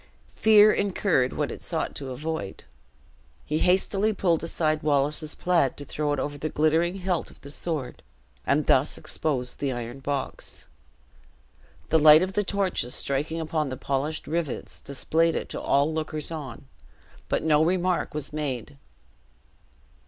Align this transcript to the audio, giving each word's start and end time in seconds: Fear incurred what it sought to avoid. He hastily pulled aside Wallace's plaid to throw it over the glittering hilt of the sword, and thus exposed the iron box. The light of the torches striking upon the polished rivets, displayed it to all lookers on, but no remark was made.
Fear 0.35 0.71
incurred 0.73 1.33
what 1.33 1.51
it 1.51 1.61
sought 1.61 1.93
to 1.97 2.09
avoid. 2.09 2.63
He 3.45 3.59
hastily 3.59 4.13
pulled 4.13 4.43
aside 4.43 4.81
Wallace's 4.81 5.35
plaid 5.35 5.77
to 5.77 5.85
throw 5.85 6.11
it 6.11 6.17
over 6.17 6.39
the 6.39 6.49
glittering 6.49 6.95
hilt 6.95 7.29
of 7.29 7.39
the 7.41 7.51
sword, 7.51 8.01
and 8.43 8.65
thus 8.65 8.97
exposed 8.97 9.59
the 9.59 9.71
iron 9.71 9.99
box. 9.99 10.65
The 11.89 11.99
light 11.99 12.23
of 12.23 12.33
the 12.33 12.43
torches 12.43 12.95
striking 12.95 13.39
upon 13.39 13.69
the 13.69 13.77
polished 13.77 14.25
rivets, 14.25 14.81
displayed 14.81 15.35
it 15.35 15.49
to 15.49 15.61
all 15.61 15.93
lookers 15.93 16.31
on, 16.31 16.65
but 17.29 17.43
no 17.43 17.63
remark 17.63 18.15
was 18.15 18.33
made. 18.33 18.79